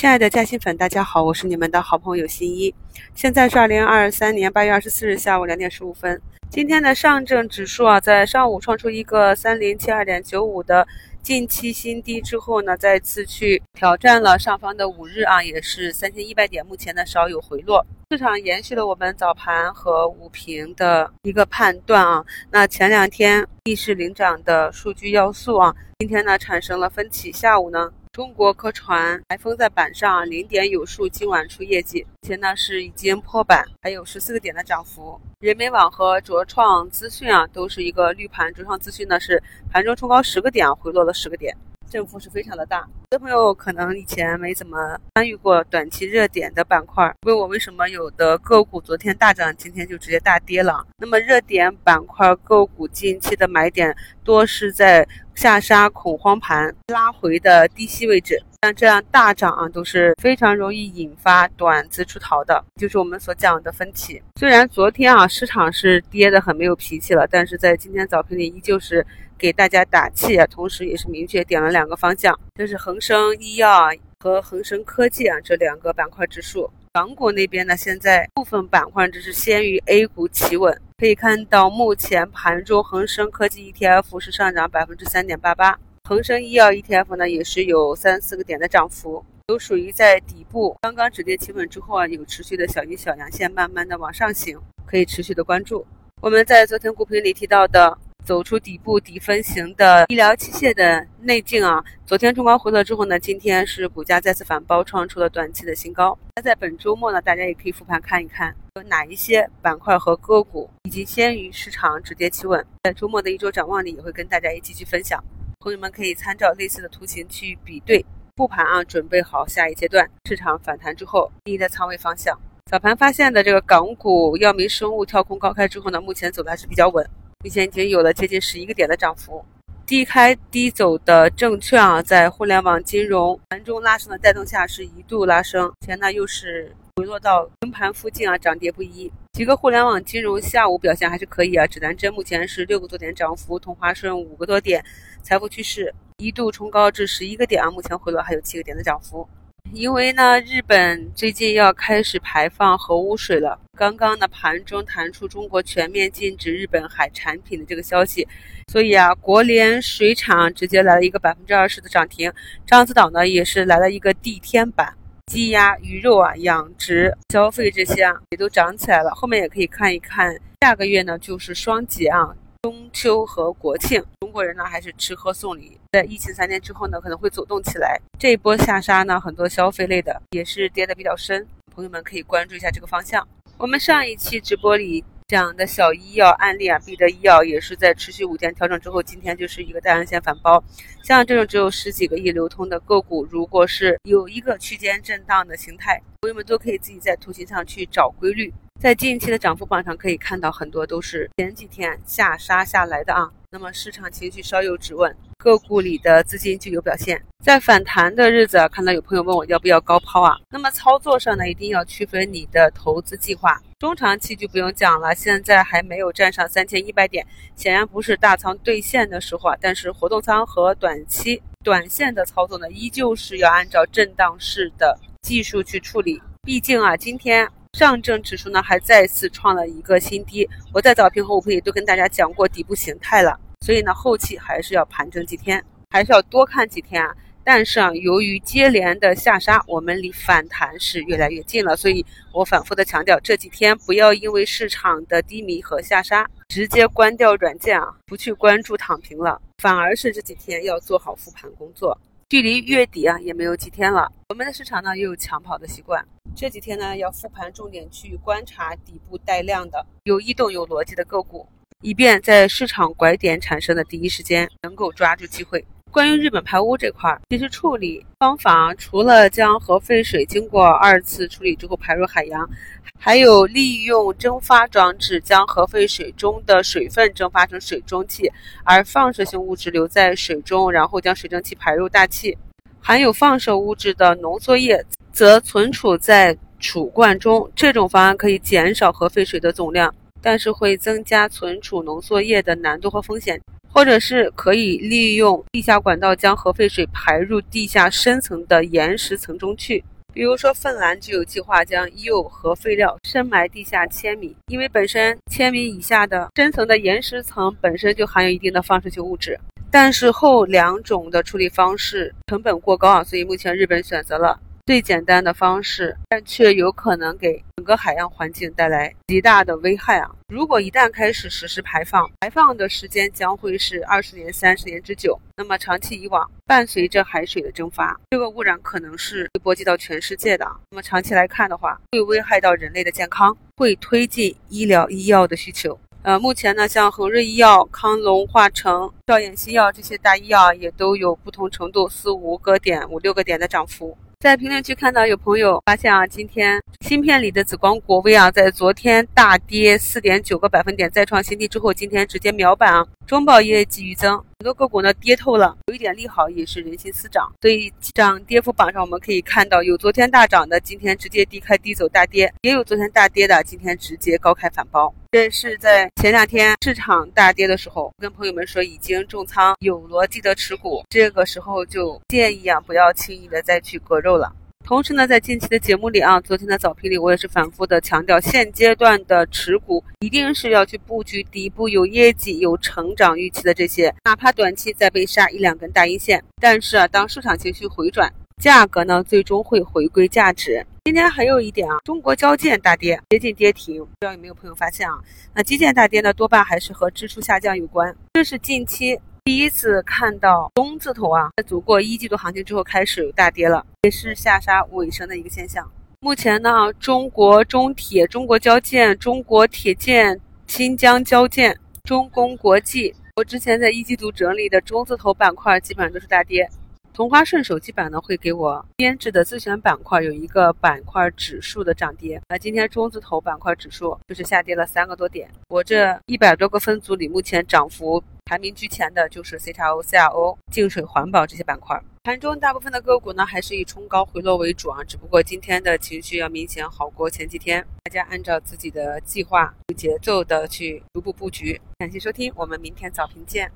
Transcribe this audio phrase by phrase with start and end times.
[0.00, 2.74] 亲爱的嘉兴粉，大家好，我是你们的好朋友新一。
[3.14, 6.18] 现在是二零二三年八月二十四日下午两点十五分。
[6.48, 10.88] 今天的上证指数啊，在上午创出一个三零七二点九五的
[11.22, 17.84] 近期新低之后呢，再次去挑战了上方的五日啊，也是三千一百点，目前呢稍有回落。
[18.10, 22.24] 市场延续了我们早盘和午评的一个判断啊。
[22.50, 27.30] 那前两天逆势领涨的数据要素啊，今天呢产生了分歧。
[27.30, 27.92] 下午呢？
[28.20, 35.18] 中国科传还封在板上，零点有数，今晚出业绩，目前呢是已经破板，还有十四个点的涨幅。
[35.38, 38.52] 人民网和卓创资讯啊，都是一个绿盘。
[38.52, 39.42] 卓创资讯呢是
[39.72, 41.56] 盘中冲高十个点，回落了十个点。
[41.90, 42.78] 振幅是非常的大，
[43.10, 50.86] 有的朋友可能以前没怎么参与过短期热点的板块，问我为什么有的个股昨天大涨，今天就直接大跌了。
[50.98, 64.20] 那么热点板块个股近期的买点多是在下杀恐慌盘拉回的低吸位置，像这样大涨啊都是非常容易引发短资出逃的，就是我们所讲的分歧。
[64.38, 69.06] 虽然昨天啊市场是跌的很没有脾气了，但是在今天早评里依旧是。
[69.40, 73.88] 给大家打气，同时也是明确点了两个方向，就是恒生医药
[74.22, 76.70] 和恒生科技啊这两个板块指数。
[76.92, 85.78] 港股那边呢，现在部分板块只是先于 A 股企稳，可以看到目前盘中恒生科技 ETF 是上涨百分之三点八八，
[86.10, 95.86] 恒生医药 ETF 呢也是有三四个点的涨幅，都属于在底部刚刚止跌企稳之后啊，有持续的小阴小阳线，慢慢的往上行，可以持续的关注。
[96.20, 97.96] 我们在昨天股评里提到的。
[98.22, 106.16] 走出底部底分型的医疗器械的内径啊，昨天冲高回落之后呢，今天是股价再次反包，创出了短期的新高。
[106.36, 112.64] 那在本周末呢，大家也可以复盘看一看，有哪一些板块和个股已经先于市场止跌企稳。
[112.84, 115.24] 在周末的一周展望里，也会跟大家一起去分享。
[115.62, 118.02] 朋友们可以参照类似的图形去比对
[118.34, 122.34] 复盘啊，准备好下一阶段市场反弹之后第一的仓位方向。
[122.64, 127.06] 早盘发现的这个港股药明生物跳空高开之后呢，目前走的还是比较稳。
[127.44, 129.44] 目前已经有了接近十一个点的涨幅，
[129.84, 139.10] 低开低走的证券啊，在互联网金融盘中拉升的带动下，是一度拉升，目前呢又是回落到平盘附近啊，涨跌不一。
[139.32, 144.84] 几个互联网金融下午表现还是可以啊，指南针目前是六个多点涨幅，同花顺五个多点，
[145.22, 149.26] 财富趋势一度冲高至十一个点啊，目前回落还有七个点的涨幅。
[149.72, 153.58] 因为呢，日本最近要开始排放核污水了。
[153.78, 158.28] 刚刚呢，盘中弹出中国全面禁止日本海产品的这个消息，
[158.70, 162.30] 所以啊，国联水产直接来了一个百分之二十的涨停。
[162.66, 164.92] 獐子岛呢，也是来了一个地天板，
[165.30, 169.12] 鸡鸭鱼肉啊，养殖消费这些啊，也都涨起来了。
[169.14, 172.34] 后面也可以看一看，下个月呢就是双节啊。
[172.62, 175.78] 中秋和国庆，中国人呢还是吃喝送礼。
[175.92, 177.96] 在疫情三年之后呢，可能会走动起来。
[178.18, 183.24] 这一波下杀呢，很多消费类的也是跌的比较深，朋友们可以关注一下这个方向。
[183.56, 190.60] 我们上一期直播里这样的小医药案例啊，必得医药也是在持续五天调整之后，今天就是一个大阳线反包。
[191.04, 198.52] 像这种只有十几个亿流通的个股，如果是有一个区间震荡的形态，朋友们都可以自己在图形上去找规律。
[198.80, 203.30] 在近期的涨幅榜上可以看到，很多都是前几天下杀下来的啊。
[203.52, 207.20] 那么市场情绪稍有止稳，个股里的资金就有表现。
[207.42, 210.36] 在反弹的日子，看到有朋友问我要不要高抛啊？
[210.50, 213.58] 那么操作上呢，一定要区分你的投资计划。
[213.78, 219.56] 中长期就不用讲了，现在还没有站上三千一百点，显然不是大仓兑现的时候啊。
[219.58, 226.20] 但是活动仓和短期短线的操作呢，依旧是要按照震荡式的技术去处理。
[226.42, 227.48] 毕竟啊，今天。
[227.78, 230.46] 上证指数呢，还再次创了一个新低。
[230.72, 237.14] 我在早评和午评里都跟大家讲过底部形态了，所以呢，后期还是要盘整几天，还是要多看几天啊。
[237.44, 251.96] 但是啊，由于接连的下杀，我们离反弹是越来越近了，所以我反复的强调，这几天不要因为市场的低迷和下杀，直接关掉软件啊，不去关注躺平了，反而是这几天要做好复盘工作。
[252.28, 256.04] 距离月底啊也没有几天了，我们的市场呢又有抢跑的习惯，
[256.34, 261.48] 这几天呢要复盘，重点去观察底部带量的、有异动、有逻辑的个股，
[261.82, 265.64] 以便在市场拐点产生的第一时间能够抓住机会。
[265.90, 272.48] 关于日本排污这块，其实处理方法除了将核废水经过二次处理之后排入海洋，
[272.96, 278.30] 还有利用蒸发装置将核废水中的水分蒸发成水蒸气，
[278.62, 282.38] 而放射性物质留在水中，然后将水蒸气排入大气。
[282.78, 287.50] 含有放射物质的浓缩液则存储在储罐中。
[287.56, 293.40] 这种方案可以减少核废水的总量，但是会增加存储浓缩液的难度和风险。
[293.72, 299.82] 或者是可以利用地下管道将核废水排入地下深层的岩石层中去。
[300.12, 309.38] 比如说，芬兰就有计划将铀核废料深埋地下千米，因为本身千米以下的深层的岩石层本身就含有一定的放射性物质。
[309.70, 314.36] 但是后两种的处理方式成本过高啊，所以目前日本选择了。
[314.70, 320.08] 最简单的方式，但却有可能给整个海洋环境带来极大的危害啊！
[320.28, 325.18] 如果一旦开始实施排放，排放的时间将会是二十年、三十年之久。
[325.36, 330.46] 那么长期以往，伴随着海水的蒸发，这个污染可能是会波及到全世界的。
[330.70, 335.76] 那么长期来看的话，会危害到人类的健康，会推进医疗医药的需求。
[336.02, 343.98] 呃，目前呢，像恒瑞医药、康龙化成、兆衍西药这些大医药也都有不同程度四五个点、五六个点的涨幅。
[344.22, 364.94] 在评论区看到有朋友发现啊，今天芯片里的紫光国威啊，在昨天大跌四点九个百分点，再创新低之后，今天直接秒板啊，中报业绩预增，很多个股呢跌透了，有一点利好也是人心思涨，所以涨跌幅榜上我们可以看到，有昨天大涨的，今天直接低开低走大跌，也有昨天大跌的，今天直接高开反包。
[365.10, 374.32] 这是在前两天市场大跌的时候，跟朋友们说已经重仓有逻辑的持股，这个时候就建议啊，不要轻易的再去割肉了。
[374.70, 388.08] 同时呢，在近期的节目里啊，昨天的早评里，我也是反复的强调，现阶段的持股一定是要去布局底部有业绩、有成长预期的这些，哪怕短期再被杀一两根大阴线，但是啊，当市场情绪回转。
[388.40, 390.64] 价格呢，最终会回归价值。
[390.84, 393.80] 今天还有一点啊，中国交建大跌，接近跌停。
[393.80, 394.94] 不知道有没有朋友发现啊？
[395.34, 397.94] 那基建大跌呢，多半还是和支出下降有关。
[398.14, 398.98] 这是近期
[399.30, 405.70] 第一次看到中字头啊，在走过一季度行情之后开始有大跌了，也是下杀尾声的一个现象。
[406.00, 416.50] 目前呢，中国中铁、中国交建、中国铁建、新疆交建、中公国际，我之前在一季度整理的中字头板块，基本上都是大跌。
[416.92, 422.20] 同花顺手机版呢，会给我编制的自选板块有一个板块指数的涨跌。
[422.28, 425.30] 那今天中字头板块指数就是下跌了三个多点。
[425.48, 431.80] 我这一百多个分组里，目前涨幅排名居前的就是 C X O、C R O、净水环保这些板块。
[432.02, 434.82] 盘中大部分的个股呢，还是以冲高回落为主啊。
[434.82, 441.60] 只不过今天的情绪要明显好过前几天，大家按照自己的计划、有节奏的去逐步布局。
[441.78, 443.50] 感谢收听，我们明天早评见。